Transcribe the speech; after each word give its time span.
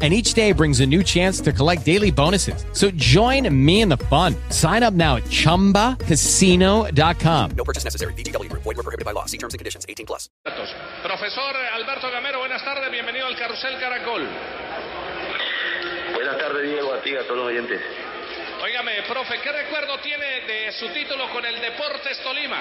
and 0.00 0.14
each 0.14 0.34
day 0.34 0.52
brings 0.52 0.78
a 0.78 0.86
new 0.86 1.02
chance 1.02 1.40
to 1.40 1.52
collect 1.52 1.84
daily 1.84 2.12
bonuses. 2.12 2.64
So 2.72 2.92
join 2.92 3.52
me 3.52 3.80
in 3.80 3.88
the 3.88 3.96
fun. 3.96 4.36
Sign 4.50 4.84
up 4.84 4.94
now 4.94 5.16
at 5.16 5.24
ChumbaCasino.com. 5.24 7.50
No 7.56 7.64
purchase 7.64 7.82
necessary. 7.82 8.12
BGW. 8.14 8.48
Void 8.52 8.64
were 8.64 8.74
prohibited 8.74 9.04
by 9.04 9.10
law. 9.10 9.24
See 9.26 9.38
terms 9.38 9.54
and 9.54 9.58
conditions. 9.58 9.84
18 9.88 10.06
plus. 10.06 10.28
Profesor 11.02 11.52
Alberto 11.74 12.08
Gamero, 12.10 12.38
buenas 12.38 12.62
tardes. 12.62 12.88
Bienvenido 12.92 13.26
al 13.26 13.36
Carrusel 13.36 13.76
Caracol. 13.80 14.24
Buenas 16.14 16.38
tardes, 16.38 16.62
Diego, 16.70 16.92
a 16.92 17.02
ti, 17.02 17.16
a 17.16 17.22
todos 17.24 17.38
los 17.38 17.46
oyentes. 17.46 17.80
Óigame, 18.62 19.02
profe, 19.06 19.40
¿qué 19.40 19.52
recuerdo 19.52 19.98
tiene 20.00 20.40
de 20.46 20.72
su 20.72 20.88
título 20.88 21.30
con 21.32 21.44
el 21.44 21.60
Deportes 21.60 22.18
Tolima? 22.24 22.60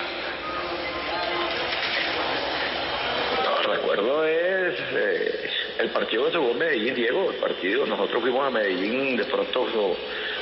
No, 3.44 3.74
recuerdo 3.74 4.26
es 4.26 4.76
eh, 4.94 5.49
el 5.80 5.90
partido 5.90 6.30
que 6.31 6.38
jugó 6.38 6.54
Medellín, 6.54 6.95
Diego, 6.95 7.31
el 7.31 7.38
partido. 7.38 7.85
Nosotros 7.85 8.22
fuimos 8.22 8.45
a 8.45 8.49
Medellín 8.49 9.18
de 9.18 9.26
pronto 9.26 9.68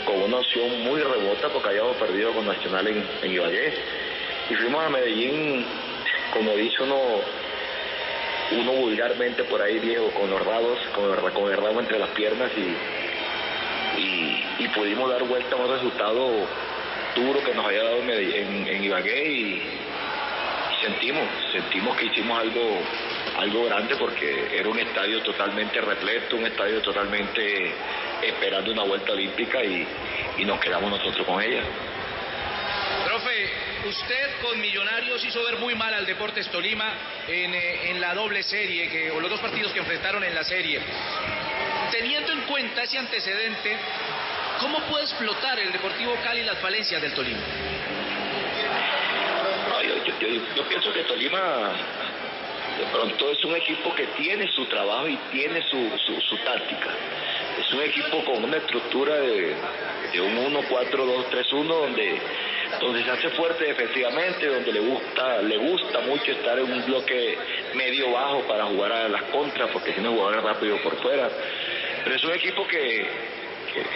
con 0.05 0.21
una 0.21 0.37
opción 0.37 0.83
muy 0.83 1.01
rebota 1.01 1.49
porque 1.49 1.69
habíamos 1.69 1.97
perdido 1.97 2.31
con 2.33 2.45
Nacional 2.45 2.87
en, 2.87 3.31
Ibagué. 3.31 3.73
Y 4.49 4.55
fuimos 4.55 4.83
a 4.83 4.89
Medellín, 4.89 5.65
como 6.33 6.55
dice 6.55 6.83
uno, 6.83 6.99
uno 8.51 8.71
vulgarmente 8.73 9.43
por 9.45 9.61
ahí, 9.61 9.79
Diego, 9.79 10.09
con 10.11 10.29
los 10.29 10.45
dados, 10.45 10.79
con 10.95 11.11
el, 11.11 11.33
con 11.33 11.51
el 11.51 11.57
rabo 11.57 11.79
entre 11.79 11.99
las 11.99 12.09
piernas 12.09 12.51
y, 12.55 13.99
y, 13.99 14.43
y 14.59 14.67
pudimos 14.69 15.09
dar 15.09 15.23
vuelta 15.23 15.55
a 15.55 15.59
un 15.59 15.71
resultado 15.71 16.47
duro 17.15 17.43
que 17.43 17.53
nos 17.53 17.65
había 17.65 17.83
dado 17.83 17.97
en, 17.97 18.09
en, 18.09 18.67
en 18.67 18.83
Ibagué 18.83 19.29
y, 19.29 19.61
sentimos, 20.85 21.23
sentimos 21.51 21.97
que 21.97 22.05
hicimos 22.05 22.39
algo, 22.39 22.79
algo 23.37 23.65
grande 23.65 23.95
porque 23.97 24.57
era 24.57 24.69
un 24.69 24.79
estadio 24.79 25.21
totalmente 25.21 25.81
repleto, 25.81 26.37
un 26.37 26.45
estadio 26.45 26.81
totalmente 26.81 27.73
esperando 28.21 28.71
una 28.71 28.83
vuelta 28.83 29.11
olímpica 29.11 29.63
y, 29.63 29.85
y 30.37 30.45
nos 30.45 30.59
quedamos 30.59 30.89
nosotros 30.89 31.25
con 31.25 31.41
ella. 31.41 31.61
Profe, 33.05 33.49
usted 33.87 34.29
con 34.41 34.59
Millonarios 34.59 35.23
hizo 35.25 35.43
ver 35.43 35.57
muy 35.57 35.75
mal 35.75 35.93
al 35.93 36.05
Deportes 36.05 36.47
Tolima 36.49 36.93
en, 37.27 37.53
eh, 37.53 37.89
en 37.91 37.99
la 38.01 38.13
doble 38.13 38.41
serie, 38.43 38.89
que, 38.89 39.11
o 39.11 39.19
los 39.19 39.29
dos 39.29 39.39
partidos 39.41 39.71
que 39.73 39.79
enfrentaron 39.79 40.23
en 40.23 40.33
la 40.33 40.43
serie. 40.43 40.79
Teniendo 41.91 42.31
en 42.31 42.41
cuenta 42.41 42.83
ese 42.83 42.97
antecedente, 42.97 43.77
¿cómo 44.59 44.79
puede 44.83 45.03
explotar 45.03 45.59
el 45.59 45.71
Deportivo 45.71 46.15
Cali 46.23 46.43
las 46.43 46.57
falencias 46.59 47.01
del 47.01 47.13
Tolima? 47.13 47.39
No, 49.69 49.81
yo, 49.83 50.03
yo- 50.05 50.19
yo- 50.19 50.41
yo 50.55 50.63
pienso 50.67 50.91
que 50.93 51.03
Tolima 51.03 51.71
de 52.79 52.85
pronto 52.91 53.31
es 53.31 53.43
un 53.45 53.55
equipo 53.55 53.93
que 53.95 54.05
tiene 54.17 54.47
su 54.51 54.65
trabajo 54.65 55.07
y 55.07 55.17
tiene 55.31 55.61
su, 55.69 55.89
su, 56.21 56.37
táctica. 56.37 56.89
Es 57.59 57.71
un 57.73 57.81
equipo 57.81 58.23
con 58.25 58.43
una 58.43 58.57
estructura 58.57 59.15
de, 59.15 59.55
de 60.11 60.21
un 60.21 60.53
1-4-2-3-1 60.53 61.63
donde, 61.67 62.19
donde 62.81 63.03
se 63.03 63.11
hace 63.11 63.29
fuerte 63.29 63.65
defensivamente, 63.65 64.47
donde 64.47 64.73
le 64.73 64.79
gusta, 64.81 65.41
le 65.41 65.57
gusta 65.57 65.99
mucho 66.01 66.31
estar 66.31 66.59
en 66.59 66.71
un 66.71 66.85
bloque 66.85 67.37
medio 67.75 68.11
bajo 68.11 68.41
para 68.41 68.65
jugar 68.65 68.91
a 68.91 69.07
las 69.09 69.23
contras 69.23 69.69
porque 69.71 69.91
tiene 69.93 70.09
jugadores 70.09 70.43
rápidos 70.43 70.81
por 70.81 70.95
fuera. 71.01 71.29
Pero 72.03 72.15
es 72.15 72.23
un 72.25 72.33
equipo 72.33 72.67
que, 72.67 73.07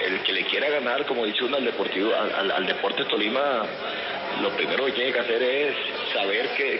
el 0.07 0.19
que 0.23 0.31
le 0.33 0.45
quiera 0.45 0.69
ganar, 0.69 1.05
como 1.05 1.25
dice 1.25 1.43
uno, 1.43 1.57
al 1.57 1.65
Deportivo, 1.65 2.13
al, 2.15 2.33
al- 2.33 2.51
al 2.51 2.65
Deporte 2.65 3.03
Tolima, 3.05 3.65
lo 4.41 4.49
primero 4.51 4.85
que 4.85 4.91
tiene 4.93 5.11
que 5.11 5.19
hacer 5.19 5.41
es 5.43 5.75
saber 6.13 6.49
que, 6.55 6.79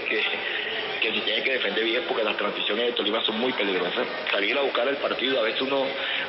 que 1.00 1.14
se 1.14 1.22
tiene 1.22 1.44
que 1.44 1.54
defender 1.54 1.84
bien 1.84 2.04
porque 2.08 2.24
las 2.24 2.38
transiciones 2.38 2.88
de 2.88 2.92
Tolima 2.94 3.24
son 3.24 3.40
muy 3.40 3.54
peligrosas. 3.54 4.08
Salir 4.32 4.58
a 4.58 4.62
buscar 4.62 4.88
el 4.88 4.98
partido, 4.98 5.40
a 5.40 5.44
veces 5.44 5.62
uno, 5.62 5.86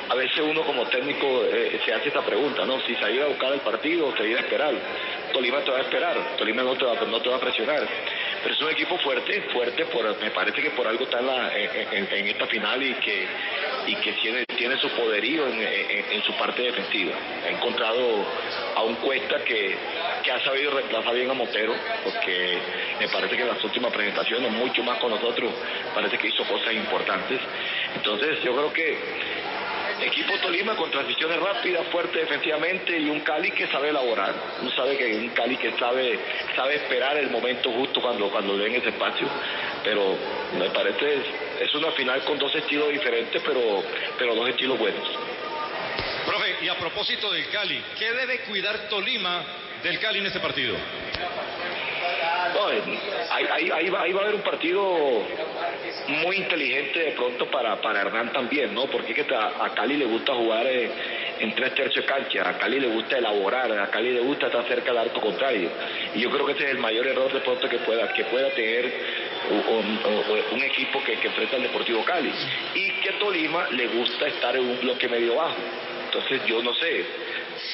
a 0.09 0.15
veces 0.15 0.39
uno 0.39 0.63
como 0.63 0.85
técnico 0.87 1.45
eh, 1.45 1.79
se 1.85 1.93
hace 1.93 2.07
esta 2.07 2.21
pregunta, 2.21 2.65
¿no? 2.65 2.79
Si 2.81 2.95
salir 2.95 3.21
a 3.21 3.27
buscar 3.27 3.53
el 3.53 3.59
partido 3.61 4.07
o 4.07 4.15
salir 4.15 4.37
a 4.37 4.41
esperar. 4.41 4.73
Tolima 5.33 5.61
te 5.61 5.71
va 5.71 5.77
a 5.77 5.81
esperar, 5.81 6.35
Tolima 6.37 6.63
no 6.63 6.75
te 6.75 6.85
va, 6.85 6.95
no 7.05 7.21
te 7.21 7.29
va 7.29 7.35
a 7.35 7.39
presionar. 7.39 7.87
Pero 8.41 8.55
es 8.55 8.61
un 8.61 8.71
equipo 8.71 8.97
fuerte, 8.97 9.41
fuerte, 9.53 9.85
por, 9.85 10.19
me 10.19 10.31
parece 10.31 10.61
que 10.61 10.71
por 10.71 10.87
algo 10.87 11.03
está 11.03 11.19
en, 11.19 11.93
en- 11.93 12.07
en 12.13 12.27
esta 12.27 12.47
final 12.47 12.81
y 12.81 12.93
que, 12.95 13.27
tiene, 14.21 14.45
tiene 14.57 14.77
su 14.77 14.89
poderío 14.89 15.47
en 15.47 16.23
su 16.23 16.33
parte 16.37 16.63
defensiva. 16.63 17.13
Ha 17.45 17.49
encontrado 17.49 18.25
a 18.75 18.83
un 18.83 18.95
Cuesta 18.95 19.43
que, 19.43 19.75
que 20.23 20.31
ha 20.31 20.39
sabido 20.43 20.71
reemplazar 20.71 21.13
bien 21.13 21.29
a 21.29 21.33
Montero, 21.33 21.73
porque 22.03 22.57
me 22.99 23.07
parece 23.09 23.35
que 23.35 23.41
en 23.43 23.47
las 23.49 23.63
últimas 23.63 23.91
presentaciones, 23.91 24.51
mucho 24.51 24.83
más 24.83 24.97
con 24.99 25.11
nosotros, 25.11 25.51
parece 25.93 26.17
que 26.17 26.27
hizo 26.27 26.43
cosas 26.45 26.73
importantes. 26.73 27.39
Entonces 27.95 28.41
yo 28.43 28.53
creo 28.55 28.73
que 28.73 28.97
Equipo 30.01 30.33
Tolima 30.39 30.75
con 30.75 30.89
transiciones 30.89 31.39
rápidas, 31.39 31.85
fuerte 31.91 32.19
defensivamente 32.19 32.97
y 32.97 33.09
un 33.09 33.19
Cali 33.19 33.51
que 33.51 33.67
sabe 33.67 33.89
elaborar. 33.89 34.33
Uno 34.59 34.71
sabe 34.71 34.97
que 34.97 35.15
un 35.15 35.29
Cali 35.29 35.57
que 35.57 35.71
sabe 35.77 36.19
sabe 36.55 36.75
esperar 36.75 37.17
el 37.17 37.29
momento 37.29 37.71
justo 37.71 38.01
cuando 38.01 38.29
cuando 38.29 38.57
le 38.57 38.63
den 38.63 38.75
ese 38.75 38.89
espacio. 38.89 39.27
Pero 39.83 40.17
me 40.57 40.69
parece 40.71 41.13
es, 41.13 41.21
es 41.61 41.75
una 41.75 41.91
final 41.91 42.23
con 42.23 42.39
dos 42.39 42.53
estilos 42.55 42.89
diferentes, 42.89 43.41
pero 43.45 43.83
pero 44.17 44.33
dos 44.33 44.49
estilos 44.49 44.79
buenos. 44.79 45.07
Profe, 46.25 46.55
y 46.61 46.67
a 46.67 46.75
propósito 46.75 47.31
del 47.31 47.47
Cali, 47.49 47.83
¿qué 47.97 48.11
debe 48.13 48.39
cuidar 48.41 48.89
Tolima 48.89 49.43
del 49.83 49.99
Cali 49.99 50.19
en 50.19 50.25
este 50.25 50.39
partido? 50.39 50.75
Eh, 52.71 52.81
ahí, 53.29 53.69
ahí- 53.71 53.89
va, 53.89 54.01
ahí 54.01 54.11
va 54.13 54.21
a 54.21 54.23
haber 54.23 54.35
un 54.35 54.41
partido 54.41 55.23
muy 56.07 56.35
inteligente 56.37 56.99
de 56.99 57.11
pronto 57.11 57.45
para, 57.51 57.79
para 57.81 58.01
Hernán 58.01 58.31
también, 58.33 58.73
¿no? 58.73 58.85
Porque 58.87 59.25
a, 59.33 59.65
a 59.65 59.73
Cali 59.73 59.97
le 59.97 60.05
gusta 60.05 60.33
jugar 60.33 60.65
eh, 60.67 60.89
en 61.39 61.53
tres 61.55 61.75
tercios 61.75 62.05
de 62.05 62.11
cancha, 62.11 62.47
a 62.49 62.57
Cali 62.57 62.79
le 62.79 62.87
gusta 62.87 63.17
elaborar, 63.17 63.71
a 63.71 63.87
Cali 63.89 64.11
le 64.13 64.21
gusta 64.21 64.47
estar 64.47 64.65
cerca 64.67 64.91
del 64.91 64.97
arco 64.97 65.21
contrario. 65.21 65.69
Y 66.15 66.21
yo 66.21 66.29
creo 66.31 66.45
que 66.45 66.53
ese 66.53 66.63
es 66.65 66.69
el 66.71 66.77
mayor 66.79 67.07
error 67.07 67.31
de 67.31 67.39
pronto 67.41 67.69
que 67.69 67.77
pueda, 67.79 68.11
que 68.13 68.23
pueda 68.25 68.49
tener 68.51 68.91
un, 69.49 69.99
un- 70.53 70.63
equipo 70.63 71.03
que, 71.03 71.13
enfrenta 71.13 71.55
al 71.57 71.63
Deportivo 71.63 72.03
Cali. 72.05 72.31
Y 72.75 72.91
que 73.01 73.11
Tolima 73.13 73.67
le 73.71 73.87
gusta 73.87 74.27
estar 74.27 74.55
en 74.55 74.63
un 74.67 74.79
bloque 74.79 75.07
medio 75.09 75.35
bajo. 75.35 75.55
Entonces 76.05 76.41
yo 76.45 76.61
no 76.61 76.73
sé, 76.73 77.05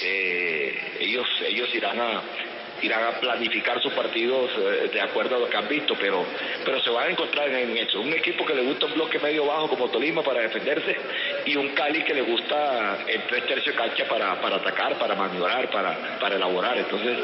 eh, 0.04 0.80
ellos, 1.00 1.28
ellos 1.48 1.74
irán 1.74 2.00
a 2.00 2.22
irán 2.82 3.04
a 3.04 3.20
planificar 3.20 3.82
sus 3.82 3.94
partidos 3.94 4.52
eh, 4.58 4.90
de 4.92 5.02
acuerdo 5.02 5.36
a 5.36 5.40
lo 5.40 5.50
que 5.50 5.58
han 5.58 5.68
visto, 5.68 5.96
pero 6.00 6.26
pero 6.64 6.82
se 6.82 6.90
van 6.90 7.08
a 7.08 7.12
encontrar 7.12 7.50
en 7.50 7.78
eso. 7.78 8.02
Un 8.02 8.14
equipo 8.14 8.46
que 8.46 8.54
le 8.54 8.64
gusta 8.64 8.86
un 8.86 8.94
bloque 8.94 9.20
medio 9.20 9.46
bajo 9.46 9.70
como 9.70 9.90
Tolima 9.90 10.22
para 10.22 10.42
defenderse 10.42 10.96
y 11.46 11.56
un 11.56 11.70
Cali 11.70 12.04
que 12.04 12.14
le 12.14 12.22
gusta 12.22 13.00
el 13.08 13.22
tres 13.24 13.46
tercios 13.48 13.76
de 13.76 13.82
cancha 13.82 14.08
para, 14.08 14.40
para 14.42 14.58
atacar, 14.58 14.98
para 14.98 15.16
maniobrar, 15.16 15.70
para, 15.70 16.20
para 16.20 16.36
elaborar. 16.36 16.78
Entonces, 16.78 17.18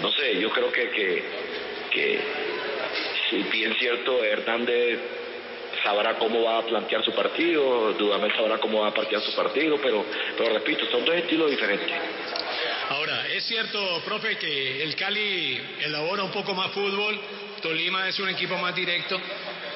no 0.00 0.10
sé, 0.12 0.38
yo 0.40 0.50
creo 0.50 0.70
que, 0.72 0.90
que, 0.90 1.24
que 1.90 2.20
si 3.28 3.42
bien 3.44 3.74
cierto, 3.74 4.22
Hernández 4.24 5.00
sabrá 5.82 6.14
cómo 6.18 6.42
va 6.42 6.58
a 6.58 6.62
plantear 6.62 7.04
su 7.04 7.12
partido, 7.12 7.92
Dudamel 7.92 8.34
sabrá 8.34 8.58
cómo 8.58 8.80
va 8.80 8.88
a 8.88 8.94
plantear 8.94 9.22
su 9.22 9.34
partido, 9.34 9.78
pero, 9.82 10.04
pero 10.36 10.54
repito, 10.54 10.86
son 10.90 11.04
dos 11.04 11.14
estilos 11.14 11.50
diferentes. 11.50 11.90
Ahora, 12.90 13.26
es 13.28 13.44
cierto, 13.44 14.02
profe, 14.02 14.38
que 14.38 14.82
el 14.82 14.96
Cali 14.96 15.60
elabora 15.80 16.22
un 16.22 16.30
poco 16.30 16.54
más 16.54 16.70
fútbol, 16.70 17.20
Tolima 17.60 18.08
es 18.08 18.18
un 18.18 18.30
equipo 18.30 18.56
más 18.56 18.74
directo, 18.74 19.20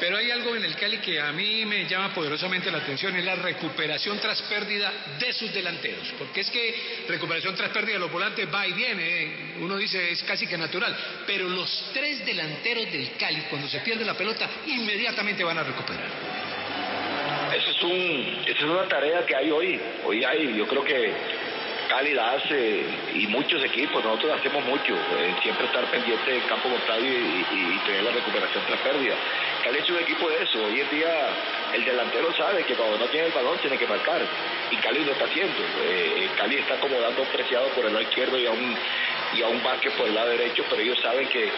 pero 0.00 0.16
hay 0.16 0.30
algo 0.30 0.56
en 0.56 0.64
el 0.64 0.74
Cali 0.76 0.96
que 0.96 1.20
a 1.20 1.30
mí 1.30 1.66
me 1.66 1.86
llama 1.86 2.14
poderosamente 2.14 2.70
la 2.70 2.78
atención, 2.78 3.14
es 3.14 3.24
la 3.24 3.34
recuperación 3.34 4.18
tras 4.18 4.40
pérdida 4.42 4.90
de 5.18 5.30
sus 5.34 5.52
delanteros, 5.52 6.08
porque 6.18 6.40
es 6.40 6.50
que 6.50 7.04
recuperación 7.06 7.54
tras 7.54 7.68
pérdida 7.68 7.94
de 7.94 7.98
los 7.98 8.10
volantes 8.10 8.48
va 8.52 8.66
y 8.66 8.72
viene, 8.72 9.22
¿eh? 9.22 9.36
uno 9.60 9.76
dice 9.76 10.10
es 10.10 10.22
casi 10.22 10.46
que 10.46 10.56
natural, 10.56 10.96
pero 11.26 11.46
los 11.50 11.90
tres 11.92 12.24
delanteros 12.24 12.90
del 12.90 13.12
Cali, 13.18 13.42
cuando 13.50 13.68
se 13.68 13.80
pierde 13.80 14.06
la 14.06 14.14
pelota, 14.14 14.48
inmediatamente 14.66 15.44
van 15.44 15.58
a 15.58 15.62
recuperar. 15.62 16.08
Es 17.54 17.82
un, 17.82 18.44
esa 18.46 18.58
es 18.58 18.64
una 18.64 18.88
tarea 18.88 19.26
que 19.26 19.36
hay 19.36 19.50
hoy. 19.50 19.78
Hoy 20.04 20.24
hay, 20.24 20.56
yo 20.56 20.66
creo 20.66 20.82
que 20.82 21.12
Cali 21.88 22.14
la 22.14 22.32
hace 22.32 22.84
y 23.14 23.26
muchos 23.26 23.62
equipos, 23.64 24.04
nosotros 24.04 24.38
hacemos 24.38 24.64
mucho, 24.64 24.94
eh, 24.94 25.34
siempre 25.42 25.66
estar 25.66 25.84
pendiente 25.90 26.30
del 26.30 26.44
campo 26.46 26.68
contrario 26.68 27.12
y, 27.12 27.78
tener 27.86 28.04
la 28.04 28.12
recuperación 28.12 28.64
tras 28.66 28.80
pérdida. 28.80 29.14
Cali 29.64 29.78
es 29.78 29.90
un 29.90 29.98
equipo 29.98 30.28
de 30.30 30.42
eso, 30.42 30.64
hoy 30.64 30.80
en 30.80 30.90
día 30.90 31.28
el 31.74 31.84
delantero 31.84 32.32
sabe 32.34 32.64
que 32.64 32.74
cuando 32.74 32.98
no 32.98 33.06
tiene 33.06 33.26
el 33.26 33.32
balón 33.32 33.58
tiene 33.58 33.76
que 33.76 33.86
marcar 33.86 34.22
y 34.70 34.76
Cali 34.76 35.04
lo 35.04 35.12
está 35.12 35.24
haciendo. 35.24 35.62
Eh, 35.84 36.28
Cali 36.36 36.56
está 36.56 36.74
acomodando 36.74 37.22
un 37.22 37.28
preciado 37.28 37.68
por 37.68 37.84
el 37.84 37.92
lado 37.92 38.02
izquierdo 38.02 38.38
y 38.38 38.46
a 38.46 38.50
un, 38.50 38.76
y 39.34 39.42
a 39.42 39.48
un 39.48 39.62
Vázquez 39.62 39.92
por 39.94 40.06
el 40.06 40.14
lado 40.14 40.30
derecho, 40.30 40.64
pero 40.70 40.82
ellos 40.82 40.98
saben 41.00 41.28
que 41.28 41.50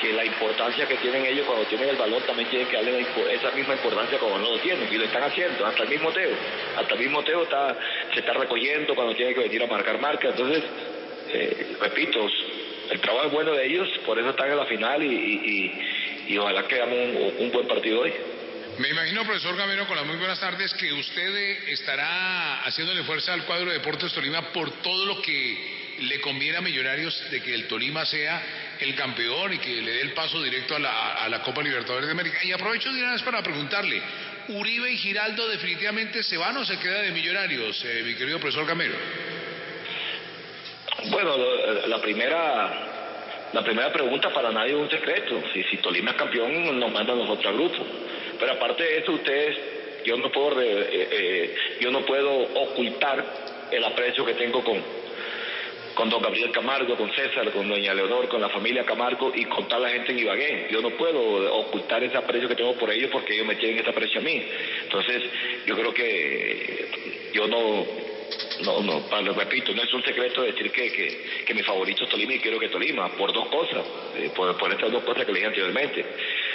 que 0.00 0.12
la 0.12 0.24
importancia 0.24 0.86
que 0.86 0.96
tienen 0.96 1.24
ellos 1.24 1.46
cuando 1.46 1.64
tienen 1.66 1.88
el 1.88 1.96
balón 1.96 2.22
también 2.26 2.48
tienen 2.48 2.68
que 2.68 2.76
darle 2.76 3.06
esa 3.32 3.50
misma 3.52 3.74
importancia 3.74 4.18
cuando 4.18 4.38
no 4.38 4.50
lo 4.56 4.58
tienen 4.60 4.88
y 4.92 4.96
lo 4.96 5.04
están 5.04 5.22
haciendo, 5.22 5.64
hasta 5.66 5.82
el 5.82 5.88
mismo 5.88 6.12
Teo, 6.12 6.36
hasta 6.76 6.94
el 6.94 7.00
mismo 7.00 7.22
Teo 7.24 7.42
está, 7.42 7.76
se 8.12 8.20
está 8.20 8.32
recogiendo 8.32 8.94
cuando 8.94 9.14
tiene 9.14 9.34
que 9.34 9.40
venir 9.40 9.62
a 9.62 9.66
marcar 9.66 10.00
marca, 10.00 10.28
entonces, 10.28 10.62
eh, 11.32 11.76
repito, 11.80 12.28
el 12.90 13.00
trabajo 13.00 13.26
es 13.26 13.32
bueno 13.32 13.52
de 13.52 13.66
ellos, 13.66 13.88
por 14.04 14.18
eso 14.18 14.30
están 14.30 14.50
en 14.50 14.56
la 14.56 14.66
final 14.66 15.02
y, 15.02 15.08
y, 15.08 16.32
y, 16.32 16.38
ojalá 16.38 16.66
que 16.66 16.76
hagamos 16.76 17.32
un, 17.38 17.50
buen 17.50 17.66
partido 17.66 18.00
hoy. 18.00 18.12
Me 18.78 18.88
imagino, 18.88 19.24
profesor 19.24 19.56
Gamero, 19.56 19.86
con 19.86 19.96
las 19.96 20.06
muy 20.06 20.16
buenas 20.16 20.38
tardes, 20.38 20.72
que 20.74 20.92
usted 20.92 21.68
estará 21.68 22.62
haciéndole 22.62 23.02
fuerza 23.04 23.32
al 23.32 23.44
cuadro 23.44 23.66
de 23.66 23.78
Deportes 23.78 24.12
Tolima 24.12 24.52
por 24.52 24.70
todo 24.82 25.06
lo 25.06 25.22
que 25.22 25.96
le 26.00 26.20
conviene 26.20 26.58
a 26.58 26.60
Millonarios 26.60 27.30
de 27.30 27.42
que 27.42 27.54
el 27.54 27.66
Tolima 27.68 28.04
sea 28.04 28.42
el 28.80 28.94
campeón 28.94 29.52
y 29.52 29.58
que 29.58 29.82
le 29.82 29.92
dé 29.92 30.00
el 30.02 30.12
paso 30.12 30.42
directo 30.42 30.76
a 30.76 31.28
la, 31.28 31.42
Copa 31.42 31.62
Libertadores 31.62 32.06
de 32.06 32.12
América. 32.12 32.38
Y 32.44 32.52
aprovecho 32.52 32.92
de 32.92 33.02
una 33.02 33.12
vez 33.12 33.22
para 33.22 33.42
preguntarle, 33.42 34.00
¿Uribe 34.48 34.90
y 34.90 34.96
Giraldo 34.96 35.48
definitivamente 35.48 36.22
se 36.22 36.36
van 36.36 36.56
o 36.56 36.64
se 36.64 36.78
queda 36.78 37.02
de 37.02 37.10
Millonarios, 37.10 37.84
eh, 37.84 38.02
mi 38.04 38.14
querido 38.14 38.38
profesor 38.38 38.66
Gamero? 38.66 38.94
Bueno, 41.10 41.36
la 41.86 42.00
primera 42.00 42.86
la 43.52 43.62
primera 43.62 43.92
pregunta 43.92 44.30
para 44.32 44.50
nadie 44.50 44.72
es 44.72 44.78
un 44.78 44.90
secreto. 44.90 45.40
Si, 45.52 45.62
si 45.64 45.76
Tolima 45.78 46.10
es 46.10 46.16
campeón, 46.16 46.78
nos 46.78 46.92
mandan 46.92 47.18
los 47.18 47.30
otros 47.30 47.54
grupos. 47.54 47.86
Pero 48.38 48.52
aparte 48.52 48.82
de 48.82 48.98
eso, 48.98 49.12
ustedes, 49.12 49.56
yo 50.04 50.16
no 50.16 50.30
puedo, 50.30 50.60
eh, 50.60 50.88
eh, 50.90 51.54
yo 51.80 51.90
no 51.90 52.04
puedo 52.04 52.30
ocultar 52.30 53.24
el 53.70 53.84
aprecio 53.84 54.24
que 54.24 54.34
tengo 54.34 54.62
con, 54.62 54.82
con 55.96 56.10
don 56.10 56.22
Gabriel 56.22 56.52
Camargo, 56.52 56.94
con 56.94 57.10
César, 57.12 57.50
con 57.52 57.66
doña 57.66 57.94
Leonor, 57.94 58.28
con 58.28 58.40
la 58.40 58.50
familia 58.50 58.84
Camargo 58.84 59.32
y 59.34 59.46
con 59.46 59.66
toda 59.66 59.80
la 59.80 59.88
gente 59.88 60.12
en 60.12 60.18
Ibagué. 60.18 60.68
Yo 60.70 60.82
no 60.82 60.90
puedo 60.90 61.52
ocultar 61.56 62.04
ese 62.04 62.18
aprecio 62.18 62.48
que 62.48 62.54
tengo 62.54 62.74
por 62.74 62.90
ellos 62.90 63.08
porque 63.10 63.32
ellos 63.34 63.46
me 63.46 63.56
tienen 63.56 63.78
ese 63.78 63.90
aprecio 63.90 64.20
a 64.20 64.22
mí. 64.22 64.46
Entonces, 64.82 65.22
yo 65.64 65.74
creo 65.74 65.94
que 65.94 67.30
yo 67.32 67.48
no, 67.48 67.86
no, 68.62 68.82
no, 68.82 69.22
lo 69.22 69.32
repito, 69.32 69.72
no 69.74 69.82
es 69.82 69.94
un 69.94 70.04
secreto 70.04 70.42
decir 70.42 70.70
que, 70.70 70.92
que, 70.92 71.44
que 71.46 71.54
mi 71.54 71.62
favorito 71.62 72.04
es 72.04 72.10
Tolima 72.10 72.34
y 72.34 72.40
quiero 72.40 72.58
que 72.58 72.68
Tolima, 72.68 73.08
por 73.16 73.32
dos 73.32 73.48
cosas, 73.48 73.86
eh, 74.16 74.30
por, 74.36 74.50
estas 74.70 74.92
dos 74.92 75.02
cosas 75.02 75.24
que 75.24 75.32
le 75.32 75.38
dije 75.38 75.48
anteriormente. 75.48 76.04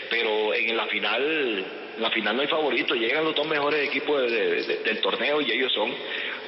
Pero 0.07 0.53
en 0.53 0.77
la 0.77 0.85
final, 0.85 1.65
la 1.97 2.11
final 2.11 2.35
no 2.35 2.41
hay 2.43 2.47
favorito, 2.47 2.93
llegan 2.93 3.23
los 3.23 3.33
dos 3.33 3.47
mejores 3.47 3.88
equipos 3.88 4.21
del 4.31 5.01
torneo 5.01 5.41
y 5.41 5.51
ellos 5.51 5.73
son 5.73 5.91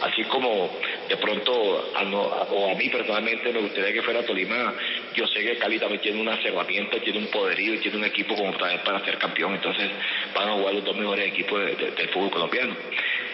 así 0.02 0.24
como 0.26 0.70
de 1.08 1.18
pronto 1.18 1.54
o 1.54 2.72
a 2.72 2.76
mí 2.76 2.90
personalmente 2.90 3.52
me 3.54 3.62
gustaría 3.62 3.94
que 3.94 4.02
fuera 4.02 4.26
Tolima, 4.26 4.74
yo 5.16 5.28
sé 5.28 5.42
que 5.42 5.58
Cali 5.58 5.80
también 5.80 6.02
tiene 6.02 6.22
una 6.22 6.40
herramientas, 6.44 7.02
tiene 7.02 7.20
un 7.20 7.28
poderío 7.28 7.76
y 7.76 7.80
tiene 7.80 7.98
un 7.98 8.06
equipo 8.06 8.36
como 8.36 8.58
para, 8.58 8.84
para 8.84 9.04
ser 9.06 9.18
campeón, 9.18 9.56
entonces 9.56 9.90
van 10.36 10.50
a 10.50 10.54
jugar 10.54 10.74
los 10.74 10.84
dos 10.84 10.96
mejores 10.96 11.28
equipos 11.28 11.60
del 11.78 12.10
fútbol 12.10 12.32
colombiano. 12.32 12.76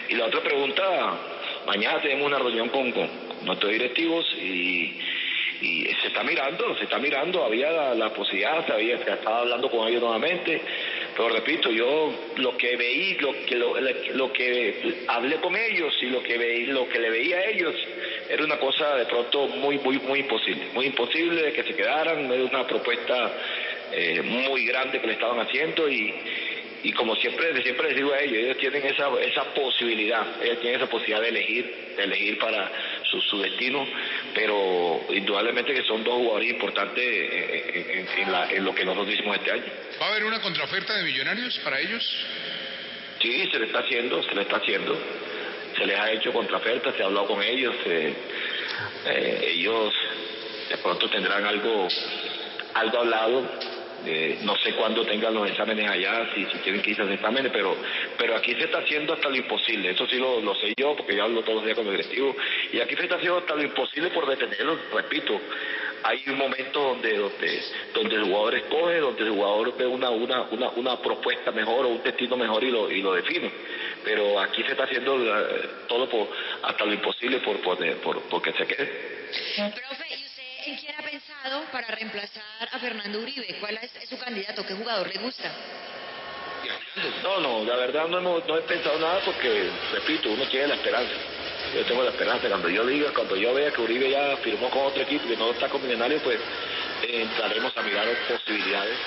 Y 0.08 0.14
la 0.14 0.26
otra 0.26 0.40
pregunta, 0.40 1.18
mañana 1.66 2.00
tenemos 2.00 2.26
una 2.26 2.38
reunión 2.38 2.68
con, 2.68 2.90
con 2.92 3.08
nuestros 3.42 3.72
directivos 3.72 4.26
y 4.40 4.96
se 6.00 6.08
está 6.08 6.22
mirando, 6.22 6.76
se 6.76 6.84
está 6.84 6.98
mirando, 6.98 7.44
había 7.44 7.94
la, 7.94 8.12
posibilidad, 8.12 8.64
se 8.66 8.72
había, 8.72 8.96
estaba 8.96 9.40
hablando 9.40 9.70
con 9.70 9.86
ellos 9.88 10.00
nuevamente, 10.00 10.62
pero 11.20 11.34
repito, 11.34 11.70
yo 11.70 12.14
lo 12.36 12.56
que 12.56 12.76
veí, 12.78 13.12
lo 13.18 13.32
que 13.44 13.54
lo, 13.54 14.32
que 14.32 15.04
hablé 15.06 15.36
con 15.36 15.54
ellos 15.54 15.94
y 16.00 16.06
lo 16.06 16.22
que 16.22 16.38
veí, 16.38 16.64
lo 16.64 16.88
que 16.88 16.98
le 16.98 17.10
veía 17.10 17.36
a 17.36 17.44
ellos 17.44 17.74
era 18.26 18.42
una 18.42 18.58
cosa 18.58 18.96
de 18.96 19.04
pronto 19.04 19.46
muy 19.48 19.76
muy 19.80 19.98
muy 19.98 20.20
imposible, 20.20 20.68
muy 20.72 20.86
imposible 20.86 21.42
de 21.42 21.52
que 21.52 21.62
se 21.64 21.74
quedaran, 21.74 22.32
era 22.32 22.42
una 22.42 22.66
propuesta 22.66 23.34
eh, 23.92 24.22
muy 24.22 24.64
grande 24.64 24.98
que 24.98 25.08
le 25.08 25.12
estaban 25.12 25.38
haciendo 25.40 25.90
y 25.90 26.14
y 26.84 26.92
como 26.92 27.14
siempre 27.16 27.52
siempre 27.62 27.88
les 27.88 27.96
digo 27.96 28.14
a 28.14 28.20
ellos, 28.20 28.38
ellos 28.38 28.56
tienen 28.56 28.86
esa 28.86 29.10
esa 29.20 29.44
posibilidad, 29.52 30.42
ellos 30.42 30.58
tienen 30.60 30.80
esa 30.80 30.88
posibilidad 30.88 31.20
de 31.20 31.28
elegir, 31.28 31.94
de 31.98 32.02
elegir 32.02 32.38
para 32.38 32.72
su, 33.10 33.20
su 33.22 33.40
destino, 33.40 33.86
pero 34.34 35.04
indudablemente 35.10 35.74
que 35.74 35.82
son 35.84 36.04
dos 36.04 36.14
jugadores 36.14 36.50
importantes 36.50 37.04
en, 37.04 38.06
en, 38.56 38.64
lo 38.64 38.74
que 38.74 38.84
nosotros 38.84 39.14
hicimos 39.14 39.36
este 39.36 39.50
año. 39.50 39.64
¿Va 40.00 40.06
a 40.06 40.10
haber 40.10 40.24
una 40.24 40.40
contraoferta 40.40 40.96
de 40.96 41.04
millonarios 41.04 41.58
para 41.60 41.80
ellos? 41.80 42.02
Sí, 43.20 43.48
se 43.50 43.58
le 43.58 43.66
está 43.66 43.80
haciendo, 43.80 44.22
se 44.22 44.34
le 44.34 44.42
está 44.42 44.56
haciendo, 44.56 44.98
se 45.76 45.86
les 45.86 45.98
ha 45.98 46.10
hecho 46.12 46.32
contraoferta, 46.32 46.92
se 46.92 47.02
ha 47.02 47.06
hablado 47.06 47.26
con 47.26 47.42
ellos, 47.42 47.74
eh, 47.84 48.14
eh, 49.06 49.52
ellos 49.54 49.92
de 50.68 50.78
pronto 50.78 51.08
tendrán 51.10 51.44
algo, 51.44 51.88
algo 52.74 52.98
hablado 52.98 53.44
eh, 54.06 54.38
no 54.42 54.56
sé 54.56 54.72
cuándo 54.74 55.04
tengan 55.04 55.34
los 55.34 55.48
exámenes 55.48 55.88
allá, 55.88 56.28
si, 56.34 56.44
si 56.46 56.58
tienen 56.58 56.82
que 56.82 56.94
los 56.94 57.10
exámenes, 57.10 57.52
pero, 57.52 57.76
pero 58.16 58.36
aquí 58.36 58.52
se 58.54 58.64
está 58.64 58.78
haciendo 58.78 59.14
hasta 59.14 59.28
lo 59.28 59.36
imposible. 59.36 59.90
Eso 59.90 60.06
sí 60.06 60.16
lo, 60.16 60.40
lo 60.40 60.54
sé 60.54 60.72
yo, 60.76 60.96
porque 60.96 61.16
yo 61.16 61.24
hablo 61.24 61.42
todos 61.42 61.56
los 61.56 61.64
días 61.64 61.76
con 61.76 61.86
el 61.86 61.92
directivo. 61.92 62.34
Y 62.72 62.80
aquí 62.80 62.96
se 62.96 63.02
está 63.02 63.16
haciendo 63.16 63.38
hasta 63.38 63.54
lo 63.54 63.62
imposible 63.62 64.10
por 64.10 64.26
detenerlo. 64.26 64.78
Repito, 64.92 65.40
hay 66.02 66.22
un 66.28 66.38
momento 66.38 66.80
donde, 66.80 67.16
donde, 67.16 67.62
donde 67.94 68.14
el 68.16 68.24
jugador 68.24 68.54
escoge, 68.54 68.98
donde 68.98 69.22
el 69.22 69.30
jugador 69.30 69.76
ve 69.76 69.86
una, 69.86 70.10
una, 70.10 70.42
una, 70.42 70.68
una 70.70 70.96
propuesta 71.00 71.50
mejor 71.52 71.86
o 71.86 71.88
un 71.88 72.02
destino 72.02 72.36
mejor 72.36 72.64
y 72.64 72.70
lo, 72.70 72.90
y 72.90 73.02
lo 73.02 73.14
define. 73.14 73.50
Pero 74.04 74.40
aquí 74.40 74.62
se 74.62 74.72
está 74.72 74.84
haciendo 74.84 75.16
eh, 75.18 75.68
todo 75.88 76.08
por, 76.08 76.28
hasta 76.62 76.84
lo 76.84 76.92
imposible 76.94 77.38
por, 77.40 77.60
por, 77.60 77.76
se 77.78 78.66
quede. 78.66 79.20
¿En 80.66 80.76
quién 80.76 80.94
para 81.72 81.86
reemplazar 81.88 82.68
a 82.70 82.78
Fernando 82.78 83.18
Uribe? 83.18 83.56
¿Cuál 83.60 83.78
es, 83.80 84.08
su 84.08 84.18
candidato? 84.18 84.64
¿Qué 84.66 84.74
jugador 84.74 85.08
le 85.08 85.20
gusta? 85.20 85.50
No, 87.22 87.40
no, 87.40 87.64
la 87.64 87.76
verdad 87.76 88.08
no, 88.08 88.38
he 88.38 88.62
pensado 88.62 88.98
nada 88.98 89.20
porque, 89.24 89.70
repito, 89.92 90.30
uno 90.30 90.44
tiene 90.48 90.68
la 90.68 90.74
esperanza. 90.74 91.14
Yo 91.74 91.84
tengo 91.86 92.02
la 92.02 92.10
esperanza. 92.10 92.48
Cuando 92.48 92.68
yo 92.68 92.84
diga, 92.84 93.10
cuando 93.14 93.36
yo 93.36 93.54
vea 93.54 93.70
que 93.70 93.80
Uribe 93.80 94.10
ya 94.10 94.36
firmó 94.38 94.68
con 94.70 94.86
otro 94.86 95.02
equipo 95.02 95.24
y 95.26 95.28
que 95.30 95.36
no 95.36 95.50
está 95.52 95.68
con 95.68 95.82
Millonario, 95.82 96.18
pues 96.22 96.38
eh, 97.02 97.22
entraremos 97.22 97.74
a 97.76 97.82
mirar 97.82 98.06
posibilidades, 98.28 98.98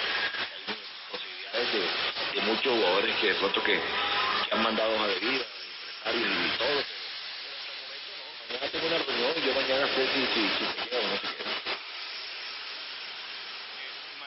posibilidades 1.12 1.74
de, 2.34 2.42
muchos 2.42 2.74
jugadores 2.74 3.16
que 3.18 3.28
de 3.28 3.36
pronto 3.36 3.64
que, 3.64 3.80
han 4.52 4.64
mandado 4.64 4.92
a 4.92 5.06
empresarios 5.06 5.46
y 6.06 6.58
todo. 6.58 6.84
Mañana 8.50 8.72
tengo 8.72 8.88
una 8.88 8.98
reunión 8.98 9.34
y 9.36 9.48
yo 9.48 9.54
mañana 9.54 9.88
sé 9.88 10.08
si, 10.14 10.26
si, 10.34 10.48
si 10.48 10.90
queda 10.90 11.00
o 11.00 11.08
no 11.08 11.16
se 11.16 11.28
queda. 11.28 11.54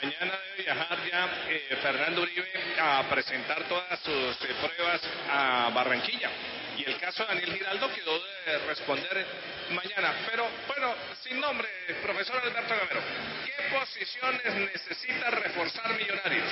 Mañana 0.02 0.38
debe 0.50 0.62
viajar 0.62 0.98
ya 1.10 1.28
eh, 1.48 1.76
Fernando 1.80 2.22
Uribe 2.22 2.48
a 2.78 3.02
presentar 3.08 3.62
todas 3.64 3.98
sus 4.00 4.36
eh, 4.42 4.54
pruebas 4.60 5.00
a 5.30 5.70
Barranquilla. 5.72 6.30
Y 6.76 6.84
el 6.84 6.98
caso 6.98 7.22
de 7.22 7.34
Daniel 7.34 7.54
Giraldo 7.54 7.90
quedó 7.94 8.18
de 8.18 8.58
responder 8.66 9.26
mañana. 9.70 10.12
Pero 10.30 10.46
bueno, 10.66 10.94
sin 11.22 11.40
nombre, 11.40 11.68
profesor 12.02 12.42
Alberto 12.42 12.74
Gamero, 12.74 13.00
¿qué 13.46 13.74
posiciones 13.74 14.72
necesita 14.72 15.30
reforzar 15.30 15.96
Millonarios? 15.96 16.50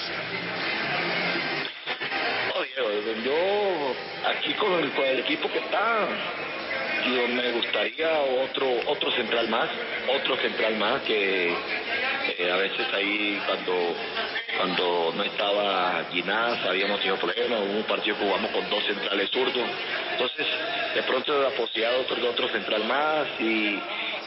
Oye, 2.54 3.22
yo 3.24 3.94
aquí 4.26 4.54
con 4.54 4.72
el, 4.84 4.90
con 4.92 5.04
el 5.04 5.18
equipo 5.18 5.52
que 5.52 5.58
está, 5.58 6.08
yo 7.04 7.28
me 7.28 7.52
gustaría 7.52 8.10
otro 8.20 8.66
otro 8.86 9.10
central 9.12 9.48
más, 9.48 9.68
otro 10.08 10.36
central 10.38 10.76
más 10.76 11.02
que 11.02 11.54
eh, 12.38 12.50
a 12.50 12.56
veces 12.56 12.86
ahí 12.92 13.40
cuando 13.46 13.94
cuando 14.56 15.12
no 15.16 15.22
estaba 15.24 16.04
Ginás 16.12 16.64
habíamos 16.64 16.98
tenido 17.00 17.16
problemas, 17.16 17.60
hubo 17.60 17.78
un 17.78 17.82
partido 17.84 18.16
que 18.16 18.24
jugamos 18.24 18.50
con 18.50 18.70
dos 18.70 18.84
centrales 18.84 19.30
zurdos, 19.30 19.68
entonces 20.12 20.46
de 20.94 21.02
pronto 21.02 21.40
de 21.40 21.46
otro, 21.46 22.30
otro 22.30 22.48
central 22.48 22.84
más 22.84 23.26
y, 23.40 23.78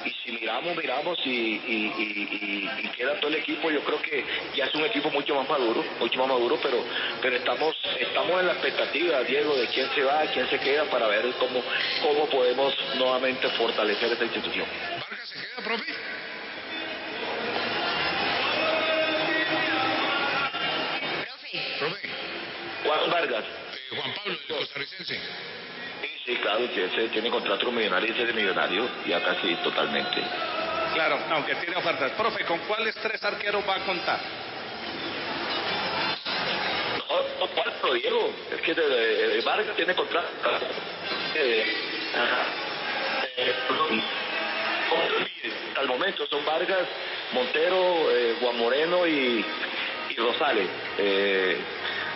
y 0.05 0.11
si 0.23 0.31
miramos, 0.33 0.75
miramos 0.75 1.19
y, 1.25 2.69
queda 2.95 3.19
todo 3.19 3.29
el 3.29 3.35
equipo, 3.35 3.69
yo 3.69 3.81
creo 3.81 4.01
que 4.01 4.23
ya 4.55 4.65
es 4.65 4.75
un 4.75 4.83
equipo 4.85 5.09
mucho 5.11 5.35
más 5.35 5.47
maduro, 5.47 5.83
mucho 5.99 6.19
más 6.19 6.27
maduro, 6.27 6.57
pero 6.61 6.83
pero 7.21 7.35
estamos 7.35 7.75
estamos 7.99 8.39
en 8.39 8.47
la 8.47 8.53
expectativa, 8.53 9.23
Diego, 9.23 9.55
de 9.55 9.67
quién 9.67 9.87
se 9.93 10.03
va, 10.03 10.21
quién 10.33 10.49
se 10.49 10.59
queda 10.59 10.85
para 10.85 11.07
ver 11.07 11.25
cómo 11.39 11.63
cómo 12.01 12.25
podemos 12.29 12.73
nuevamente 12.95 13.47
fortalecer 13.49 14.11
esta 14.11 14.25
institución. 14.25 14.67
¿Vargas 14.99 15.29
se 15.29 15.39
queda? 15.39 15.63
Profe. 15.63 15.93
Eh, 23.35 23.95
Juan 23.95 24.13
Pablo, 24.15 24.33
el 24.33 24.55
costarricense. 24.55 25.19
Sí, 26.25 26.35
claro, 26.37 26.65
ese 26.65 27.07
tiene 27.09 27.29
contrato 27.29 27.65
con 27.65 27.75
Millonario 27.75 28.09
y 28.09 28.11
ese 28.11 28.21
es 28.21 28.27
de 28.27 28.33
Millonario, 28.33 28.89
ya 29.07 29.23
casi 29.23 29.55
totalmente. 29.63 30.21
Claro, 30.93 31.19
aunque 31.31 31.55
tiene 31.55 31.75
ofertas. 31.77 32.11
Profe, 32.11 32.43
¿con 32.45 32.59
cuáles 32.59 32.95
tres 32.95 33.23
arqueros 33.23 33.63
va 33.67 33.75
a 33.75 33.85
contar? 33.85 34.19
No, 36.97 37.45
no 37.45 37.47
cuatro, 37.53 37.93
Diego. 37.93 38.33
Es 38.51 38.61
que 38.61 38.73
de, 38.73 39.27
de, 39.29 39.41
Vargas 39.41 39.75
tiene 39.75 39.95
contrato. 39.95 40.27
Eh, 41.35 41.73
ajá. 42.13 42.45
Eh, 43.37 43.53
al 45.77 45.87
momento 45.87 46.25
son 46.27 46.43
Vargas, 46.45 46.87
Montero, 47.33 48.11
eh, 48.11 48.35
Juan 48.41 48.57
Moreno 48.57 49.05
y, 49.05 49.45
y 50.09 50.15
Rosales. 50.15 50.67
Eh, 50.97 51.57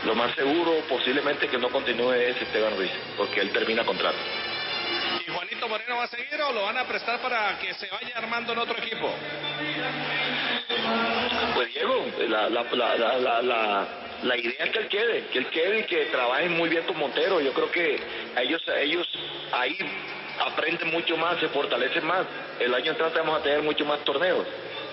lo 0.05 0.15
más 0.15 0.33
seguro 0.35 0.73
posiblemente 0.89 1.47
que 1.47 1.57
no 1.57 1.69
continúe 1.69 2.13
es 2.13 2.41
Esteban 2.41 2.75
Ruiz, 2.75 2.91
porque 3.17 3.41
él 3.41 3.51
termina 3.51 3.83
contrato. 3.85 4.17
¿Y 5.25 5.29
Juanito 5.31 5.67
Moreno 5.67 5.97
va 5.97 6.03
a 6.03 6.07
seguir 6.07 6.41
o 6.41 6.51
lo 6.51 6.63
van 6.63 6.77
a 6.77 6.85
prestar 6.87 7.19
para 7.21 7.57
que 7.59 7.73
se 7.75 7.87
vaya 7.87 8.11
armando 8.15 8.53
en 8.53 8.59
otro 8.59 8.77
equipo? 8.77 9.13
Pues 11.55 11.73
Diego, 11.73 12.05
la, 12.27 12.49
la, 12.49 12.63
la, 12.63 12.95
la, 12.95 13.17
la, 13.17 13.41
la, 13.41 13.87
la 14.23 14.37
idea 14.37 14.65
es 14.65 14.69
que 14.71 14.79
él 14.79 14.87
quede, 14.87 15.25
que 15.27 15.37
él 15.39 15.45
quede 15.47 15.79
y 15.79 15.83
que 15.83 16.05
trabajen 16.05 16.53
muy 16.57 16.69
bien 16.69 16.83
con 16.83 16.97
Montero. 16.97 17.39
Yo 17.41 17.53
creo 17.53 17.71
que 17.71 17.99
ellos, 18.37 18.61
ellos 18.79 19.07
ahí 19.51 19.77
aprenden 20.39 20.89
mucho 20.91 21.15
más, 21.17 21.39
se 21.39 21.49
fortalecen 21.49 22.05
más. 22.05 22.25
El 22.59 22.73
año 22.73 22.91
entrante 22.91 23.19
vamos 23.19 23.39
a 23.39 23.43
tener 23.43 23.61
mucho 23.61 23.85
más 23.85 23.99
torneos. 24.03 24.45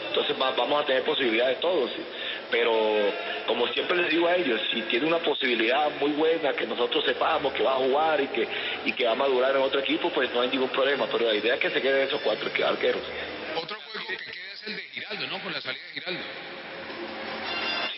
Entonces 0.08 0.36
va- 0.40 0.50
vamos 0.52 0.82
a 0.82 0.86
tener 0.86 1.02
posibilidades 1.04 1.60
todos. 1.60 1.90
¿sí? 1.92 2.02
Pero 2.50 3.12
como 3.46 3.66
siempre 3.68 3.96
les 3.98 4.10
digo 4.10 4.26
a 4.26 4.36
ellos, 4.36 4.60
si 4.72 4.82
tiene 4.82 5.06
una 5.06 5.18
posibilidad 5.18 5.90
muy 6.00 6.12
buena 6.12 6.52
que 6.54 6.66
nosotros 6.66 7.04
sepamos 7.04 7.52
que 7.52 7.62
va 7.62 7.72
a 7.72 7.76
jugar 7.76 8.20
y 8.20 8.28
que, 8.28 8.48
y 8.86 8.92
que 8.92 9.04
va 9.04 9.12
a 9.12 9.16
madurar 9.16 9.54
en 9.56 9.62
otro 9.62 9.80
equipo, 9.80 10.10
pues 10.10 10.32
no 10.32 10.40
hay 10.40 10.48
ningún 10.48 10.70
problema. 10.70 11.06
Pero 11.12 11.26
la 11.26 11.34
idea 11.34 11.54
es 11.54 11.60
que 11.60 11.70
se 11.70 11.80
queden 11.82 12.06
esos 12.08 12.20
cuatro 12.22 12.50
arqueros. 12.66 13.02
Otro 13.54 13.76
juego 13.80 14.06
que 14.08 14.30
queda 14.32 14.52
es 14.54 14.66
el 14.66 14.76
de 14.76 14.82
Giraldo, 14.82 15.26
¿no? 15.26 15.38
Con 15.42 15.52
la 15.52 15.60
salida 15.60 15.82
de 15.88 16.00
Giraldo. 16.00 16.20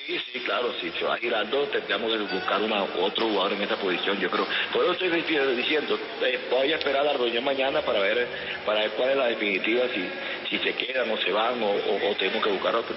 Sí, 0.06 0.20
sí, 0.32 0.40
claro, 0.40 0.74
si 0.80 0.90
se 0.90 1.04
va 1.04 1.16
girando 1.18 1.62
tendríamos 1.68 2.10
que 2.12 2.18
buscar 2.34 2.60
una, 2.62 2.82
otro 2.82 3.26
jugador 3.28 3.52
en 3.52 3.62
esa 3.62 3.76
posición, 3.76 4.18
yo 4.18 4.28
creo. 4.28 4.46
Por 4.72 4.82
eso 4.82 4.92
estoy 4.94 5.08
dic- 5.10 5.54
diciendo, 5.54 5.96
eh, 6.22 6.40
voy 6.50 6.72
a 6.72 6.76
esperar 6.76 7.02
a 7.02 7.04
la 7.04 7.12
reunión 7.12 7.44
mañana 7.44 7.82
para 7.82 8.00
ver 8.00 8.26
para 8.66 8.80
ver 8.80 8.90
cuál 8.92 9.10
es 9.10 9.16
la 9.16 9.26
definitiva, 9.26 9.84
si, 9.94 10.10
si 10.50 10.58
se 10.64 10.74
quedan 10.74 11.08
o 11.12 11.16
se 11.18 11.30
van 11.30 11.62
o, 11.62 11.70
o- 11.70 12.10
o 12.10 12.14
tenemos 12.16 12.42
que 12.42 12.50
buscar 12.50 12.74
otro. 12.74 12.96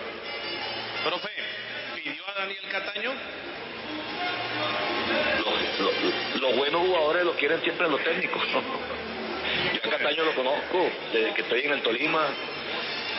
Los, 6.39 6.55
buenos 6.55 6.81
jugadores 6.81 7.25
los 7.25 7.35
quieren 7.35 7.61
siempre 7.61 7.89
los 7.89 8.01
técnicos. 8.01 8.41
Yo 9.73 9.79
a 9.83 9.97
Cataño 9.97 10.23
lo 10.23 10.33
conozco 10.33 10.89
desde 11.11 11.33
que 11.33 11.41
estoy 11.41 11.61
en 11.61 11.73
el 11.73 11.81
Tolima, 11.81 12.27